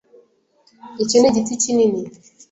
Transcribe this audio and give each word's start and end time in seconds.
Iki 1.03 1.15
ni 1.19 1.25
igiti 1.29 1.53
kinini 1.61 2.01